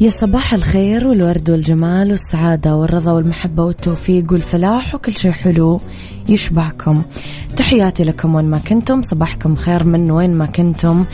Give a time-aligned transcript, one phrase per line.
[0.00, 5.80] يا صباح الخير والورد والجمال والسعادة والرضا والمحبة والتوفيق والفلاح وكل شيء حلو
[6.28, 7.02] يشبعكم.
[7.56, 11.04] تحياتي لكم وين ما كنتم صباحكم خير من وين ما كنتم.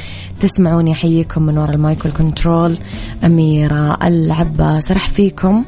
[0.40, 2.76] تسمعوني أحييكم من وراء المايك والكنترول.
[3.24, 5.64] أميرة العباس رح فيكم.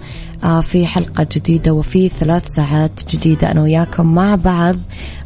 [0.61, 4.77] في حلقة جديدة وفي ثلاث ساعات جديدة أنا وياكم مع بعض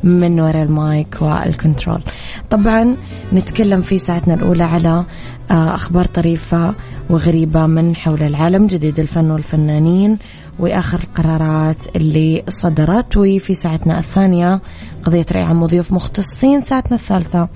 [0.05, 2.03] من وراء المايك والكنترول.
[2.50, 2.94] طبعا
[3.33, 5.05] نتكلم في ساعتنا الأولى على
[5.50, 6.75] آه، أخبار طريفة
[7.11, 10.19] وغريبة من حول العالم جديد الفن والفنانين
[10.59, 13.16] وآخر القرارات اللي صدرت.
[13.16, 14.60] وفي ساعتنا الثانية
[15.03, 17.49] قضية رأي عام وضيوف مختصين ساعتنا الثالثة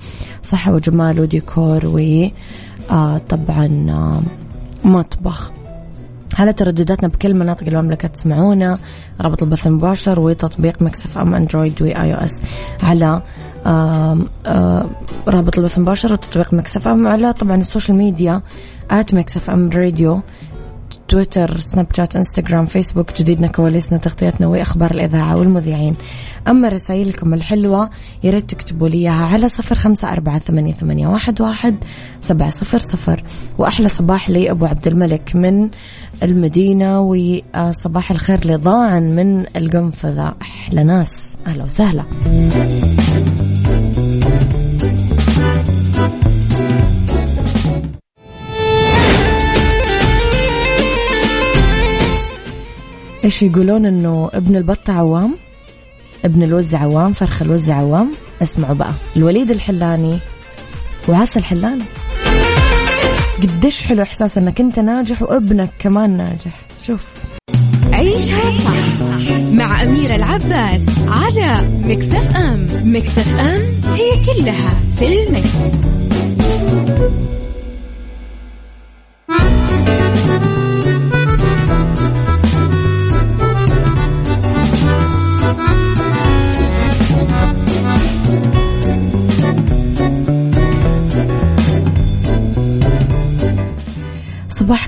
[0.43, 4.21] صحة وجمال وديكور وطبعا آه،
[4.85, 5.51] مطبخ.
[6.39, 8.07] على تردداتنا بكل مناطق المملكة.
[8.07, 8.79] تسمعونا
[9.21, 12.41] رابط البث المباشر وتطبيق Mix FM أندرويد و iOS
[12.83, 13.21] على
[15.27, 18.41] رابط البث المباشر وتطبيق Mix FM على طبعا ال social media
[18.91, 20.21] at Mix FM Radio
[21.07, 25.95] تويتر سناب شات إنستغرام فيسبوك جديدنا كواليسنا تغطيتنا وإخبار الإذاعة والمذيعين.
[26.47, 27.89] أما رسائلكم الحلوة
[28.23, 31.75] يا ريت تكتبوا لي إياها على صفر خمسة أربعة ثمانية, ثمانية واحد, واحد
[32.21, 33.23] سبعة صفر صفر.
[33.57, 35.69] وأحلى صباح لي أبو عبد الملك من
[36.23, 40.35] المدينة وصباح الخير لضاعن من القنفذة.
[40.41, 41.35] أحلى ناس.
[41.47, 42.03] أهلا وسهلا.
[53.25, 55.35] إيش يقولون إنه ابن البطة عوام؟
[56.25, 58.11] ابن الوز عوام فرخ الوز عوام.
[58.41, 58.91] اسمعوا بقى.
[59.17, 60.19] الوليد الحلاني
[61.07, 61.83] وعسى الحلاني
[63.41, 66.59] قديش حلو إحساس إنك أنت ناجح وابنك كمان ناجح.
[66.87, 67.07] شوف.
[67.93, 72.67] عيشها صح مع أميرة العباس على مكتف أم.
[72.83, 73.61] مكتف أم
[73.93, 75.85] هي كلها في المكس.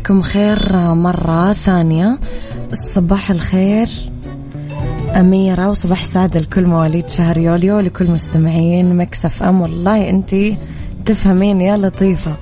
[0.07, 2.19] صباحكم خير مرة ثانية.
[2.93, 3.89] صباح الخير
[5.15, 9.61] أميرة وصباح سعادة لكل مواليد شهر يوليو ولكل مستمعين مكسف أم.
[9.61, 10.35] والله أنت
[11.05, 12.35] تفهمين يا لطيفة.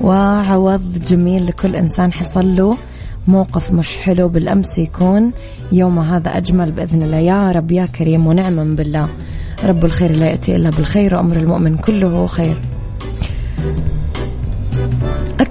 [0.00, 2.76] وعوض جميل لكل إنسان حصل له
[3.28, 5.32] موقف مش حلو بالأمس يكون.
[5.72, 7.18] يوم هذا أجمل بإذن الله.
[7.18, 9.08] يا رب يا كريم ونعما بالله.
[9.64, 12.56] رب الخير لا يأتي إلا بالخير وأمر المؤمن كله خير.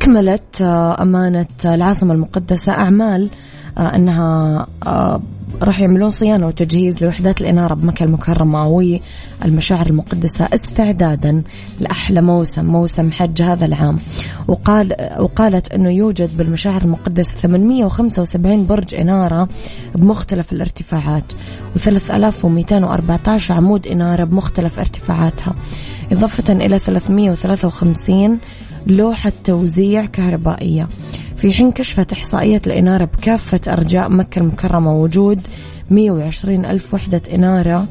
[0.03, 3.29] أكملت آه، أمانة العاصمة المقدسة أعمال
[3.77, 5.21] آه، أنها آه،
[5.61, 11.43] راح يعملون صيانة وتجهيز لوحدات الإنارة بمكة المكرمة والمشاعر المقدسة استعدادا
[11.79, 13.99] لأحلى موسم موسم حج هذا العام.
[14.47, 19.47] وقال وقالت أنه يوجد بالمشاعر المقدسة 875 برج إنارة
[19.95, 21.31] بمختلف الارتفاعات
[21.77, 25.55] و3214 عمود إنارة بمختلف ارتفاعاتها
[26.11, 28.39] إضافة إلى 353
[28.87, 30.87] لوحة توزيع كهربائية.
[31.37, 35.41] في حين كشفت إحصائية الإنارة بكافة أرجاء مكة المكرمة وجود
[35.89, 37.87] 120 ألف وحدة إنارة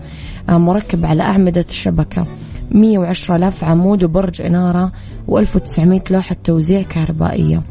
[0.49, 2.27] آه، مركب على أعمدة الشبكة.
[2.71, 4.93] 110 ألاف عمود وبرج إنارة
[5.29, 7.63] و1900 لوحة توزيع كهربائية.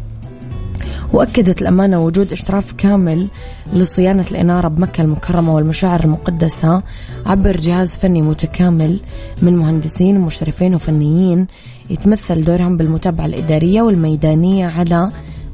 [1.13, 3.27] وأكدت الأمانة وجود إشراف كامل
[3.73, 6.83] لصيانة الإنارة بمكة المكرمة والمشاعر المقدسة
[7.25, 8.99] عبر جهاز فني متكامل
[9.41, 11.47] من مهندسين ومشرفين وفنيين
[11.89, 15.09] يتمثل دورهم بالمتابعة الإدارية والميدانية على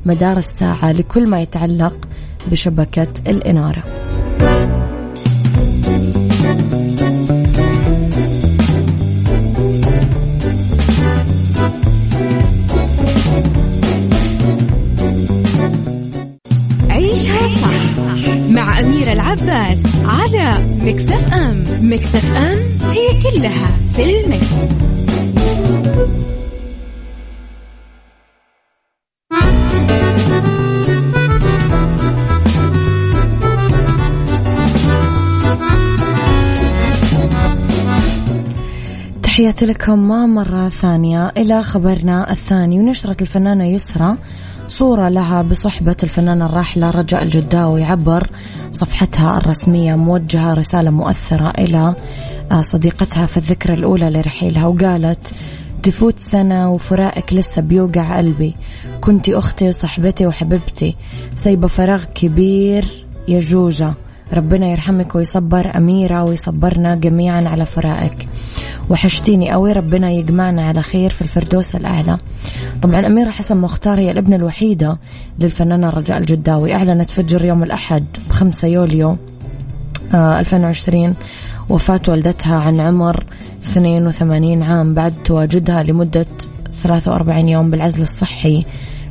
[0.06, 2.08] مدار الساعة لكل ما يتعلق
[2.52, 3.84] بشبكة الإنارة.
[20.88, 21.64] على مكتف أم.
[21.82, 22.60] مكتف أم
[22.92, 24.56] هي كلها في المكس.
[39.24, 41.30] تحياتي لكم مرة ثانية.
[41.38, 44.18] إلى خبرنا الثاني ونشرت الفنانة يسرى
[44.68, 48.30] صورة لها بصحبة الفنانة الراحلة رجاء الجداوي عبر
[48.72, 51.96] صفحتها الرسمية موجهة رسالة مؤثرة إلى
[52.62, 55.34] صديقتها في الذكرى الأولى لرحيلها وقالت
[55.84, 58.56] تفوت سنة وفراقك لسه بيوقع قلبي.
[59.02, 60.96] كنتي أختي وصحبتي وحبيبتي.
[61.36, 62.86] سايبة فراغ كبير
[63.28, 63.94] يا جوجة
[64.34, 68.28] ربنا يرحمك ويصبر أميرة ويصبرنا جميعا على فراقك
[68.90, 72.18] وحشتيني قوي ربنا يجمعنا على خير في الفردوس الأعلى.
[72.82, 74.98] طبعا أميرة حسن مختار هي الابنة الوحيدة
[75.40, 76.74] للفنانة رجاء الجداوي.
[76.74, 79.18] أعلنت فجر يوم الأحد بخمسة يوليو
[80.14, 81.14] آه 2020
[81.70, 83.24] وفاة والدتها عن عمر
[83.64, 84.94] 82 عام.
[84.94, 86.26] بعد تواجدها لمدة
[86.84, 88.66] 43 يوم بالعزل الصحي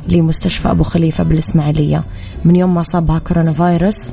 [0.09, 2.03] لمستشفى أبو خليفة بالإسماعيلية.
[2.45, 4.09] من يوم ما صابها كورونا فيروس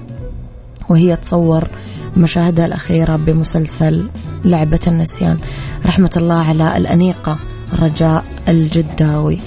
[0.88, 1.68] وهي تصور
[2.16, 4.08] مشاهدها الأخيرة بمسلسل
[4.44, 5.38] لعبة النسيان.
[5.86, 7.38] رحمة الله على الأنيقة
[7.78, 9.38] رجاء الجداوي.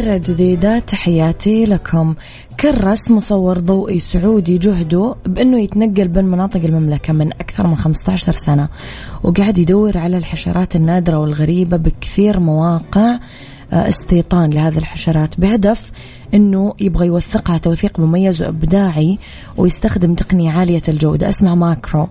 [0.00, 2.14] ومرة جديدة تحياتي لكم
[2.60, 8.68] كرس مصور ضوئي سعودي جهده بأنه يتنقل بين مناطق المملكة من أكثر من 15 سنة
[9.22, 13.18] وقاعد يدور على الحشرات النادرة والغريبة بكثير مواقع
[13.72, 15.92] آه، استيطان لهذه الحشرات بهدف
[16.34, 19.18] إنه يبغى يوثقها توثيق مميز وإبداعي
[19.56, 22.08] ويستخدم تقنية عالية الجودة اسمها ماكرو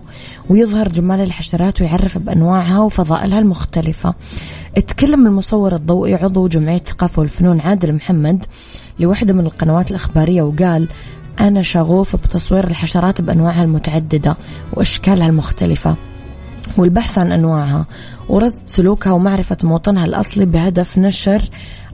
[0.50, 4.14] ويظهر جمال الحشرات ويعرف بأنواعها وفضائلها المختلفة.
[4.76, 8.44] اتكلم المصور الضوئي عضو جمعية الثقافة والفنون عادل محمد
[8.98, 10.88] لوحده من القنوات الإخبارية وقال
[11.40, 14.36] أنا شغوف بتصوير الحشرات بأنواعها المتعددة
[14.72, 15.96] وأشكالها المختلفة.
[16.76, 17.86] والبحث عن أنواعها
[18.28, 21.42] ورصد سلوكها ومعرفة موطنها الأصلي بهدف نشر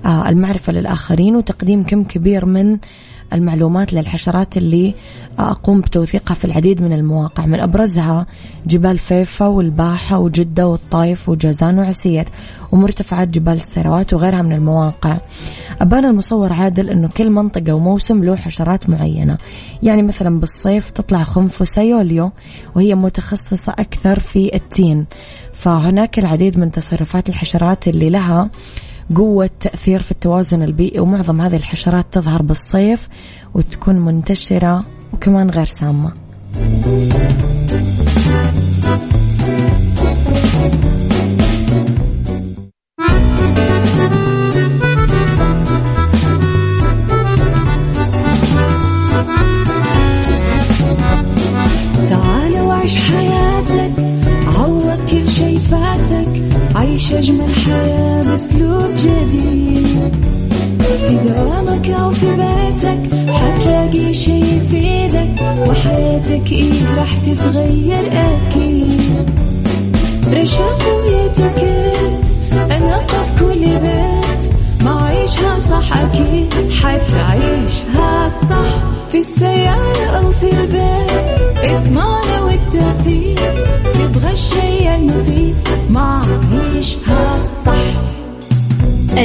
[0.05, 2.79] آه، المعرفة للآخرين وتقديم كم كبير من
[3.33, 4.95] المعلومات للحشرات اللي
[5.39, 8.27] آه، أقوم بتوثيقها في العديد من المواقع من أبرزها
[8.67, 12.29] جبال فيفا والباحة وجدة والطايف وجازان وعسير
[12.73, 15.19] ومرتفعات جبال السيروات وغيرها من المواقع.
[15.81, 19.39] أبان المصور عادل أنه كل منطقة وموسم له حشرات معينة.
[19.83, 22.33] يعني مثلا بالصيف تطلع خنفسة يوليو
[22.75, 25.07] وهي متخصصة أكثر في التين.
[25.53, 28.51] فهناك العديد من تصرفات الحشرات اللي لها
[29.15, 33.09] قوة تأثير في التوازن البيئي ومعظم هذه الحشرات تظهر بالصيف
[33.55, 36.13] وتكون منتشرة وكمان غير سامة.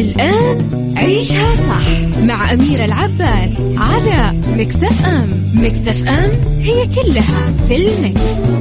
[0.02, 0.68] الآن
[0.98, 8.52] عيشها صح مع أميرة العباس على مكتف أم مكتف أم هي كلها في المكس.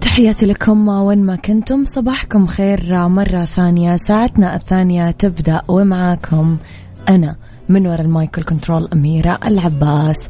[0.00, 6.56] تحياتي لكم وين ما كنتم صباحكم خير مرة ثانية ساعتنا الثانية تبدأ ومعاكم
[7.08, 7.36] أنا
[7.68, 10.28] من وراء المايكل كنترول أميرة العباس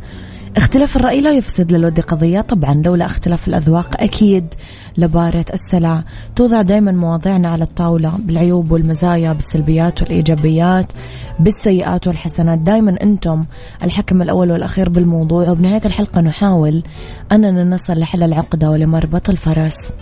[0.56, 2.40] اختلاف الرأي لا يفسد للود قضية.
[2.40, 4.54] طبعا لولا اختلاف الأذواق أكيد.
[4.98, 6.04] لبارة السلع
[6.36, 10.92] توضع دائما مواضيعنا على الطاولة بالعيوب والمزايا بالسلبيات والإيجابيات
[11.38, 12.58] بالسيئات والحسنات.
[12.58, 13.44] دائما أنتم
[13.82, 16.82] الحكم الأول والأخير بالموضوع وبنهاية الحلقة نحاول
[17.32, 19.92] أننا نصل لحل العقدة ولمربط الفرس.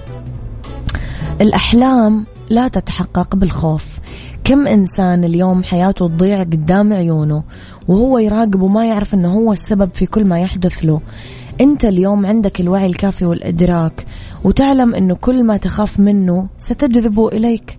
[1.41, 3.99] الأحلام لا تتحقق بالخوف.
[4.45, 7.45] كم إنسان اليوم حياته تضيع قدام عيونه
[7.89, 11.01] وهو يراقب وما يعرف أنه هو السبب في كل ما يحدث له.
[11.61, 14.07] أنت اليوم عندك الوعي الكافي والإدراك
[14.45, 17.77] وتعلم أنه كل ما تخاف منه ستجذبه إليك.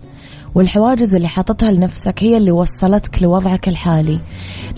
[0.54, 4.18] والحواجز اللي حاطتها لنفسك هي اللي وصلتك لوضعك الحالي.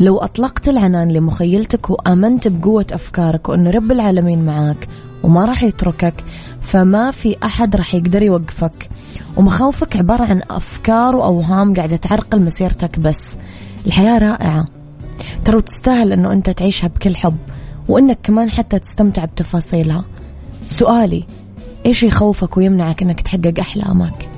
[0.01, 4.89] لو أطلقت العنان لمخيلتك وآمنت بقوة أفكارك وأن رب العالمين معاك
[5.23, 6.25] وما راح يتركك
[6.61, 8.89] فما في أحد راح يقدر يوقفك.
[9.37, 13.37] ومخاوفك عبارة عن أفكار وأوهام قاعدة تعرقل مسيرتك بس.
[13.87, 14.80] الحياة رائعة.
[15.45, 17.37] ترى تستاهل أنه أنت تعيشها بكل حب
[17.89, 20.05] وأنك كمان حتى تستمتع بتفاصيلها.
[20.69, 21.25] سؤالي
[21.87, 24.29] إيش يخوفك ويمنعك أنك تحقق أحلامك؟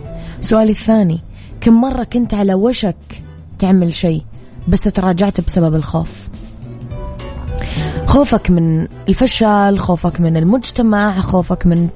[0.41, 1.21] سؤالي الثاني
[1.61, 3.23] كم مرة كنت على وشك
[3.59, 4.23] تعمل شيء
[4.69, 6.29] بس تراجعت بسبب الخوف؟
[8.07, 11.89] خوفك من الفشل خوفك من المجتمع خوفك من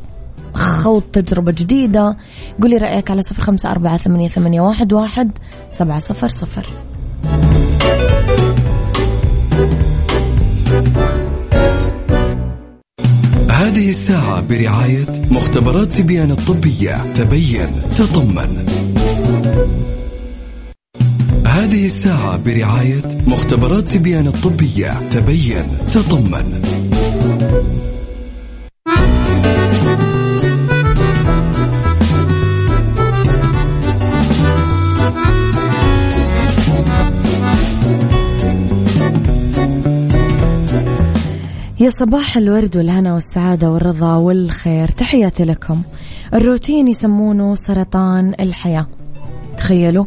[0.54, 2.16] خوض تجربة جديدة.
[2.62, 5.38] قولي رأيك على صفر خمسة أربعة ثمانية, ثمانية واحد, واحد
[5.72, 6.66] سبعة صفر صفر.
[13.56, 16.96] هذه الساعة برعاية مختبرات تبيان الطبية.
[17.12, 18.66] تبين تطمن.
[21.46, 24.92] هذه الساعة برعاية مختبرات تبيان الطبية.
[25.10, 26.62] تبين تطمن.
[41.86, 45.82] يا صباح الورد والهنا والسعادة والرضا والخير تحياتي لكم.
[46.34, 48.86] الروتين يسمونه سرطان الحياة.
[49.58, 50.04] تخيلوا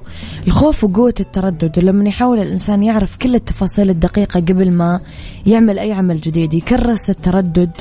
[0.47, 4.99] الخوف وقوة التردد لما يحاول الإنسان يعرف كل التفاصيل الدقيقة قبل ما
[5.45, 7.71] يعمل أي عمل جديد يكرس التردد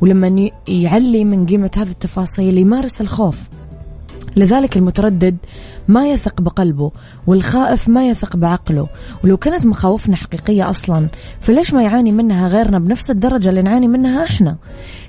[0.00, 3.40] ولما يعلي من قيمة هذه التفاصيل يمارس الخوف.
[4.36, 5.36] لذلك المتردد
[5.88, 6.90] ما يثق بقلبه
[7.26, 8.88] والخائف ما يثق بعقله.
[9.24, 11.08] ولو كانت مخاوفنا حقيقية أصلا
[11.40, 14.56] فليش ما يعاني منها غيرنا بنفس الدرجة اللي نعاني منها إحنا؟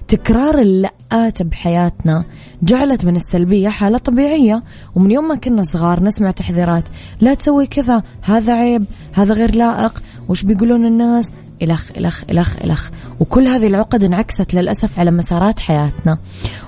[0.07, 2.23] تكرار اللقات بحياتنا
[2.63, 4.63] جعلت من السلبية حالة طبيعية.
[4.95, 6.83] ومن يوم ما كنا صغار نسمع تحذيرات
[7.21, 10.03] لا تسوي كذا هذا عيب هذا غير لائق.
[10.29, 12.89] وش بيقولون الناس؟ إلخ إلخ إلخ إلخ.
[13.19, 16.17] وكل هذه العقد انعكست للأسف على مسارات حياتنا.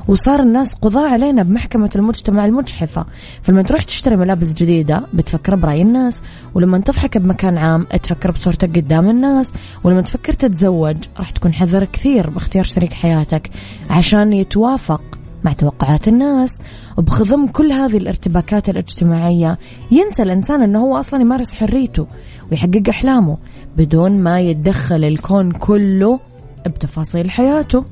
[0.08, 3.06] وصار الناس قضاء علينا بمحكمة المجتمع المجحفة.
[3.42, 6.22] فلما تروح تشتري ملابس جديدة بتفكر برأي الناس.
[6.54, 9.52] ولما تضحك بمكان عام تفكر بصورتك قدام الناس.
[9.84, 13.50] ولما تفكر تتزوج راح تكون حذر كثير باختيار شريك حياتك.
[13.90, 15.02] عشان يتوافق
[15.44, 16.50] مع توقعات الناس.
[16.98, 19.58] وبخضم كل هذه الارتباكات الاجتماعية
[19.92, 22.08] ينسى الإنسان أنه هو أصلا يمارس حريته
[22.52, 23.38] ويحقق أحلامه
[23.78, 26.20] بدون ما يتدخل الكون كله
[26.68, 27.86] بتفاصيل حياته.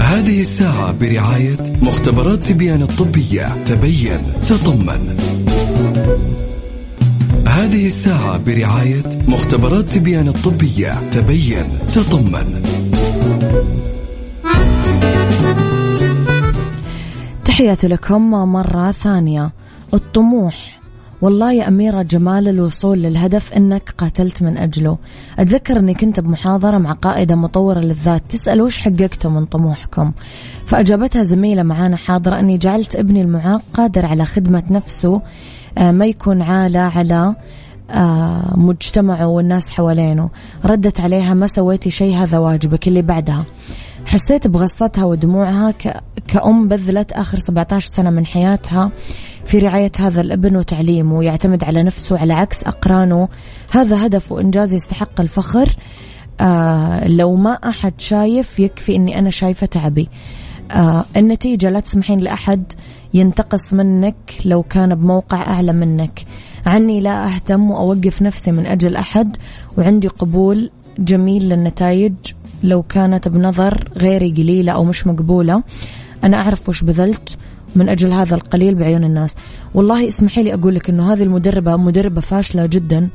[0.00, 3.64] هذه الساعة برعاية مختبرات تبيان الطبية.
[3.64, 5.16] تبين تطمن.
[7.54, 10.92] هذه الساعة برعاية مختبرات تبيان الطبية.
[11.10, 12.62] تبين تطمن.
[17.44, 19.52] تحياتي لكم مرة ثانية.
[19.94, 20.80] الطموح.
[21.22, 24.98] والله يا أميرة جمال الوصول للهدف إنك قاتلت من أجله.
[25.38, 28.22] أتذكر أني كنت بمحاضرة مع قائدة مطورة للذات.
[28.28, 30.12] تسأل وش حققته من طموحكم.
[30.66, 35.22] فأجابتها زميلة معانا حاضرة أني جعلت ابني المعاق قادر على خدمة نفسه
[35.78, 37.34] ما يكون عالة على
[37.90, 40.30] آه، مجتمعه والناس حوالينه.
[40.64, 43.44] ردت عليها ما سويتي شيء هذا واجبك اللي بعدها.
[44.06, 45.74] حسيت بغصتها ودموعها
[46.26, 48.90] كأم بذلت آخر 17 سنة من حياتها
[49.44, 51.24] في رعاية هذا الابن وتعليمه.
[51.24, 53.28] يعتمد على نفسه على عكس أقرانه.
[53.72, 55.76] هذا هدف وإنجاز يستحق الفخر.
[56.40, 60.08] آه لو ما أحد شايف يكفي أني أنا شايفة تعبي.
[60.70, 62.72] آه النتيجة لا تسمحين لأحد
[63.14, 66.24] ينتقص منك لو كان بموقع أعلى منك.
[66.66, 69.36] عني لا أهتم وأوقف نفسي من أجل أحد
[69.78, 72.14] وعندي قبول جميل للنتائج
[72.62, 75.62] لو كانت بنظر غيري قليلة أو مش مقبولة.
[76.24, 77.36] أنا أعرف وش بذلت
[77.76, 79.36] من أجل هذا القليل بعيون الناس.
[79.74, 83.08] والله اسمحي لي أقول لك أنه هذه المدربة مدربة فاشلة جدا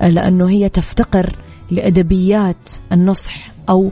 [0.00, 1.36] لأنه هي تفتقر
[1.70, 3.90] لأدبيات النصح أو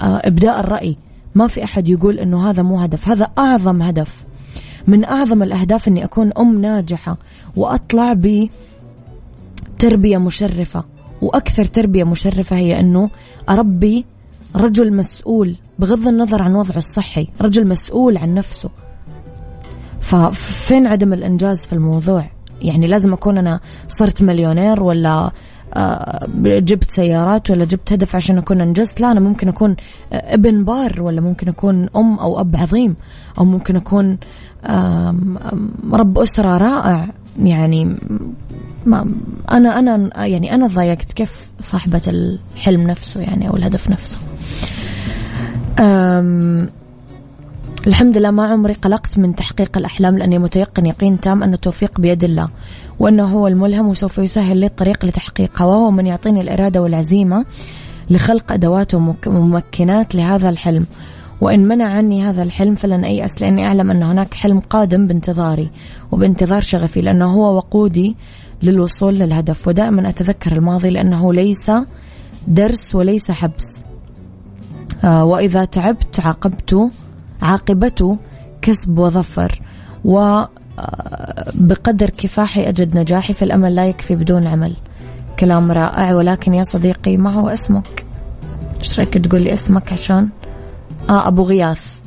[0.00, 0.96] إبداء الرأي.
[1.34, 3.08] ما في أحد يقول أنه هذا مو هدف.
[3.08, 4.25] هذا أعظم هدف.
[4.86, 7.18] من أعظم الأهداف أني أكون أم ناجحة
[7.56, 8.16] وأطلع
[9.74, 10.84] بتربية مشرفة.
[11.22, 13.10] وأكثر تربية مشرفة هي أنه
[13.48, 14.04] أربي
[14.56, 18.70] رجل مسؤول بغض النظر عن وضعه الصحي رجل مسؤول عن نفسه.
[20.00, 22.30] ففين عدم الإنجاز في الموضوع؟
[22.62, 25.32] يعني لازم أكون أنا صرت مليونير ولا
[26.44, 29.76] جبت سيارات ولا جبت هدف عشان أكون أنجزت؟ لا أنا ممكن أكون
[30.12, 32.96] ابن بار ولا ممكن أكون أم أو أب عظيم
[33.38, 34.18] أو ممكن أكون
[35.92, 37.08] رب أسرة رائع.
[37.42, 37.96] يعني
[38.86, 39.06] ما
[39.52, 44.16] أنا أنا يعني أنا ضايقت كيف صاحبة الحلم نفسه يعني أو الهدف نفسه.
[47.86, 52.24] الحمد لله ما عمري قلقت من تحقيق الأحلام لأني متيقن يقين تام أن التوفيق بيد
[52.24, 52.48] الله.
[52.98, 57.44] وأنه هو الملهم وسوف يسهل لي الطريق لتحقيقها وهو من يعطيني الإرادة والعزيمة
[58.10, 58.94] لخلق أدوات
[59.26, 60.86] وممكنات لهذا الحلم.
[61.40, 65.70] وإن منع عني هذا الحلم فلن أيأس لأني أعلم أن هناك حلم قادم بانتظاري
[66.12, 68.16] وبانتظار شغفي لأنه هو وقودي
[68.62, 69.68] للوصول للهدف.
[69.68, 71.70] ودائما أتذكر الماضي لأنه ليس
[72.48, 73.82] درس وليس حبس.
[75.04, 76.90] آه وإذا تعبت عاقبت
[77.42, 78.18] عاقبته
[78.62, 79.62] كسب وظفر
[81.54, 84.72] بقدر كفاحي أجد نجاحي في الأمل لا يكفي بدون عمل.
[85.38, 88.04] كلام رائع ولكن يا صديقي ما هو اسمك؟
[88.78, 90.28] إيش رأيك تقول لي اسمك؟ عشان؟
[91.10, 91.98] آه أبو غياث.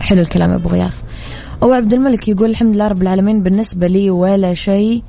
[0.00, 0.96] حلو الكلام يا أبو غياث.
[1.62, 5.02] أو عبد الملك يقول الحمد لله رب العالمين بالنسبة لي ولا شيء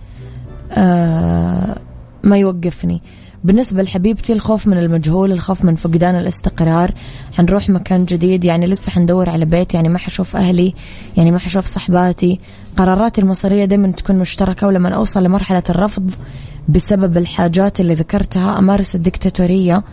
[0.72, 1.78] آه
[2.24, 3.02] ما يوقفني.
[3.44, 6.94] بالنسبة لحبيبتي الخوف من المجهول الخوف من فقدان الاستقرار.
[7.34, 10.74] حنروح مكان جديد يعني لسه حندور على بيت يعني ما حشوف أهلي
[11.18, 12.40] يعني ما حشوف صحباتي.
[12.78, 16.12] قراراتي المصيرية دائما تكون مشتركة ولما أوصل لمرحلة الرفض
[16.70, 19.84] بسبب الحاجات اللي ذكرتها أمارس الدكتاتورية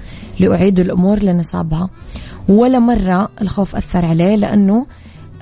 [0.40, 1.90] لأعيد الأمور لنصابها.
[2.48, 4.87] ولا مرة الخوف أثر عليه لأنه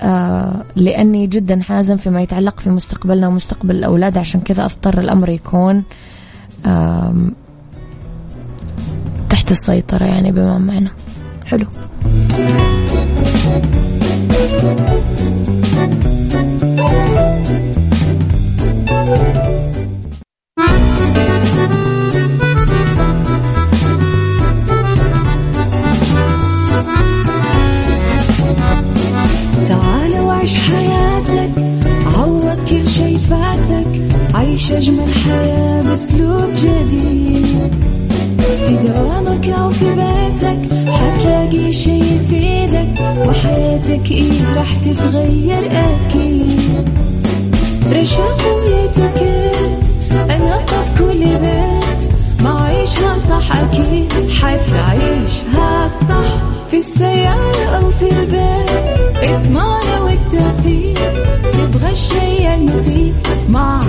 [0.00, 5.82] آه لأني جدا حازم فيما يتعلق في مستقبلنا ومستقبل الأولاد عشان كذا أضطر الأمر يكون
[9.46, 10.90] تحت السيطرة يعني بما معنى.
[11.44, 11.66] حلو.
[34.34, 37.35] عيش أجمل حياة بأسلوب جديد.
[41.84, 46.88] شي يفيدك وحياتك إيه راح تتغير أكيد.
[47.92, 49.84] رشاق ويتوكيت
[50.30, 52.10] أنا في كل بيت.
[52.42, 56.30] ما عيشها صح أكيد حتعيشها صح.
[56.70, 60.98] في السيارة أو في البيت اسمعنا والتوفيق.
[61.52, 63.14] تبغى الشي المفيد
[63.48, 63.80] ما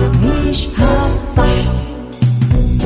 [0.46, 1.07] عيشها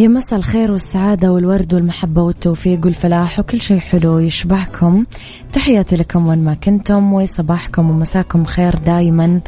[0.00, 5.04] يا مساء الخير والسعادة والورد والمحبة والتوفيق والفلاح وكل شيء حلو يشبهكم.
[5.52, 9.40] تحياتي لكم وين ما كنتم وصباحكم ومساكم خير دايما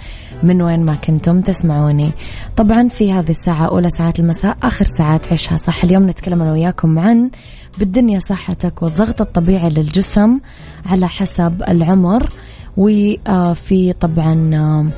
[0.42, 2.10] من وين ما كنتم تسمعوني.
[2.56, 6.98] طبعا في هذه الساعة أولى ساعات المساء آخر ساعات عيشها صح اليوم نتكلم أنا وياكم
[6.98, 7.30] عن
[7.78, 10.40] بالدنيا صحتك والضغط الطبيعي للجسم
[10.86, 12.28] على حسب العمر
[12.76, 14.90] وفي طبعا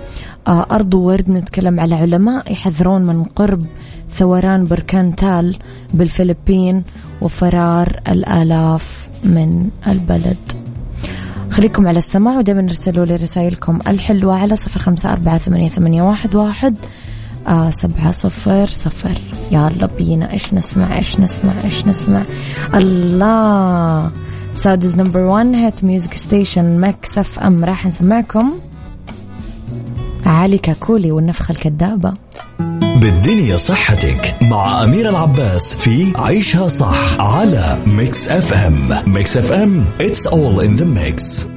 [0.49, 3.63] أرض ورد نتكلم على علماء يحذرون من قرب
[4.17, 5.57] ثوران بركان تال
[5.95, 6.83] بالفلبين
[7.21, 10.37] وفرار الآلاف من البلد.
[11.51, 13.79] خليكم على السماع ودائما ارسلوا لي رسائلكم.
[13.87, 16.79] الحلوة على صفر خمسة أربعة ثمانية, ثمانية واحد, واحد
[17.49, 19.19] آه سبعة صفر صفر.
[19.53, 22.23] يلا بينا إيش نسمع إيش نسمع إيش نسمع؟
[22.75, 24.11] الله.
[24.55, 28.53] Saudi's number 1 hit music station Mix FM راح نسمعكم.
[30.27, 32.13] علي كاكولي والنفخة الكذابة
[32.97, 40.61] بالدنيا صحتك مع أمير العباس في عيشها صح على Mix FM Mix FM it's all
[40.61, 41.54] in the mix.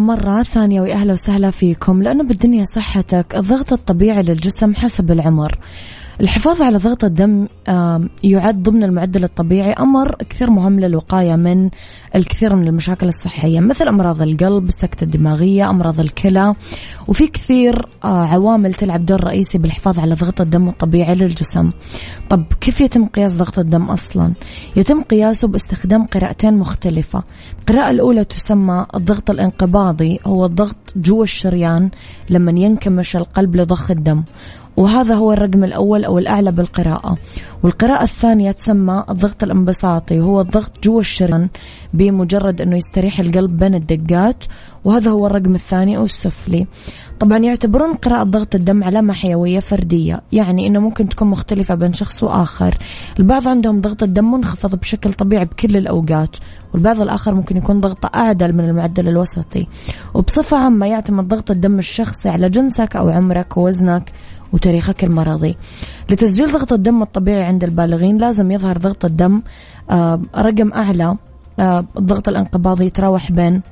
[0.00, 2.02] مرة ثانية ويا أهلا وسهلا فيكم.
[2.02, 5.58] لأنه بالدنيا صحتك الضغط الطبيعي للجسم حسب العمر.
[6.20, 7.46] الحفاظ على ضغط الدم
[8.24, 11.70] يعد ضمن المعدل الطبيعي أمر كثير مهم للوقاية من
[12.16, 16.54] الكثير من المشاكل الصحية مثل أمراض القلب السكتة الدماغية أمراض الكلى
[17.08, 21.70] وفي كثير آه، عوامل تلعب دور رئيسي بالحفاظ على ضغط الدم الطبيعي للجسم.
[22.28, 24.32] طب كيف يتم قياس ضغط الدم أصلا؟
[24.76, 27.22] يتم قياسه باستخدام قراءتين مختلفة.
[27.60, 31.90] القراءة الأولى تسمى الضغط الانقباضي هو الضغط جوا الشريان
[32.30, 34.22] لما ينكمش القلب لضخ الدم
[34.76, 37.16] وهذا هو الرقم الأول أو الأعلى بالقراءة.
[37.66, 41.48] والقراءة الثانية تسمى الضغط الانبساطي وهو الضغط جوا الشريان
[41.94, 44.44] بمجرد أنه يستريح القلب بين الدقات
[44.84, 46.66] وهذا هو الرقم الثاني أو السفلي.
[47.20, 52.22] طبعا يعتبرون قراءة ضغط الدم علامة حيوية فردية يعني أنه ممكن تكون مختلفة بين شخص
[52.22, 52.78] وآخر.
[53.18, 56.36] البعض عندهم ضغط الدم منخفض بشكل طبيعي بكل الأوقات
[56.74, 59.66] والبعض الآخر ممكن يكون ضغطه أعدل من المعدل الوسطي.
[60.14, 64.12] وبصفة عامة يعتمد ضغط الدم الشخصي على جنسك أو عمرك ووزنك
[64.52, 65.56] وتاريخك المرضي.
[66.10, 69.42] لتسجيل ضغط الدم الطبيعي عند البالغين لازم يظهر ضغط الدم
[69.90, 71.16] آه، رقم أعلى
[71.58, 73.62] آه، الضغط الانقباضي يتراوح بين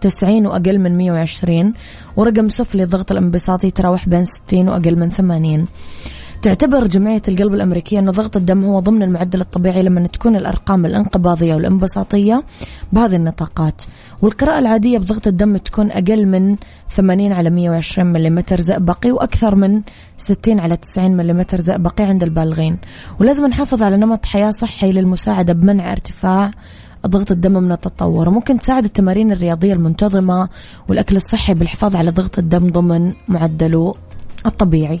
[0.00, 1.74] 90 وأقل من 120
[2.16, 5.66] ورقم سفلي الضغط الانبساطي يتراوح بين 60 وأقل من 80
[6.42, 11.54] تعتبر جمعية القلب الأمريكية أن ضغط الدم هو ضمن المعدل الطبيعي لما تكون الأرقام الانقباضية
[11.54, 12.44] والانبساطية
[12.92, 13.82] بهذه النطاقات.
[14.22, 16.56] والقراءة العادية بضغط الدم تكون أقل من
[16.88, 19.82] 80 على 120 ملم زئبقي وأكثر من
[20.16, 22.78] 60 على 90 ملم زئبقي عند البالغين.
[23.20, 26.50] ولازم نحافظ على نمط حياة صحي للمساعدة بمنع ارتفاع
[27.06, 28.28] ضغط الدم من التطور.
[28.28, 30.48] وممكن تساعد التمارين الرياضية المنتظمة
[30.88, 33.94] والأكل الصحي بالحفاظ على ضغط الدم ضمن معدله
[34.46, 35.00] الطبيعي.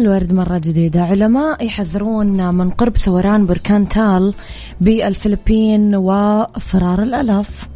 [0.00, 1.04] الورد مرة جديدة.
[1.04, 4.34] علماء يحذرون من قرب ثوران بركان تال
[4.80, 7.68] بالفلبين وفرار الألاف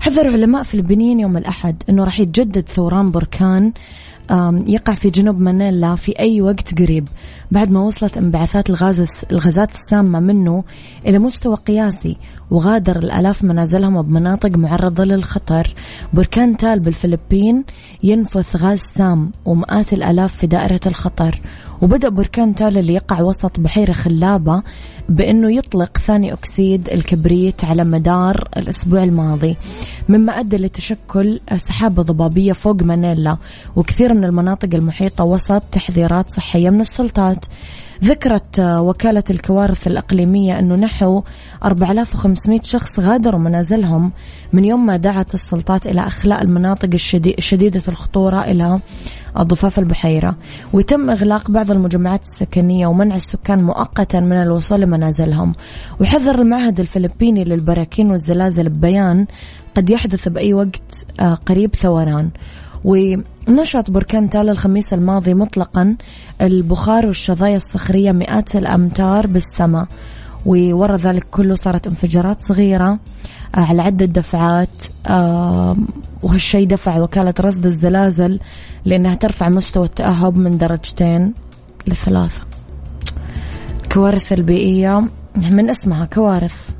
[0.00, 3.72] حذر علماء فلبينيين يوم الأحد أنه راح يتجدد ثوران بركان
[4.66, 7.08] يقع في جنوب مانيلا في أي وقت قريب.
[7.50, 10.64] بعد ما وصلت انبعاثات الغاز الغازات السامة منه
[11.06, 12.16] إلى مستوى قياسي
[12.50, 15.74] وغادر الآلاف منازلهم بمناطق معرضة للخطر.
[16.12, 17.64] بركان تال بالفلبين
[18.02, 21.40] ينفث غاز سام ومئات الآلاف في دائرة الخطر.
[21.82, 24.62] وبدأ بركان تال اللي يقع وسط بحيرة خلابة
[25.08, 29.56] بأنه يطلق ثاني أكسيد الكبريت على مدار الأسبوع الماضي
[30.08, 33.36] مما أدى لتشكل سحابة ضبابية فوق مانيلا.
[33.76, 37.35] وكثير من المناطق المحيطة وسط تحذيرات صحية من السلطات.
[38.04, 41.22] ذكرت وكالة الكوارث الإقليمية أنه نحو
[41.64, 44.12] 4500 شخص غادروا منازلهم
[44.52, 46.88] من يوم ما دعت السلطات إلى أخلاء المناطق
[47.26, 48.78] الشديدة الخطورة إلى
[49.38, 50.36] ضفاف البحيرة.
[50.72, 55.54] ويتم إغلاق بعض المجمعات السكنية ومنع السكان مؤقتا من الوصول لمنازلهم.
[56.00, 59.26] وحذر المعهد الفلبيني للبراكين والزلازل ببيان
[59.76, 62.30] قد يحدث بأي وقت آه، قريب ثوران.
[62.86, 65.96] ونشط بركان تال الخميس الماضي مطلقا
[66.40, 69.86] البخار والشظايا الصخرية مئات الأمتار بالسماء
[70.46, 72.98] وورا ذلك كله صارت انفجارات صغيرة
[73.54, 74.68] آه، على عدة دفعات
[76.22, 78.40] وهالشيء دفع وكالة رصد الزلازل
[78.84, 81.34] لأنها ترفع مستوى التأهب من درجتين
[81.86, 82.40] لثلاثة.
[83.82, 85.04] الكوارث البيئية
[85.36, 86.70] من اسمها كوارث.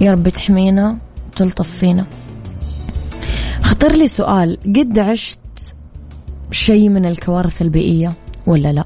[0.00, 0.98] يا رب تحمينا
[1.36, 2.04] تلطف فينا.
[3.68, 5.38] خطر لي سؤال قد عشت
[6.50, 8.12] شيء من الكوارث البيئية
[8.46, 8.84] ولا لا؟